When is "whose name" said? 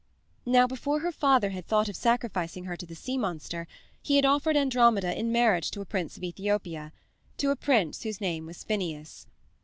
8.01-8.47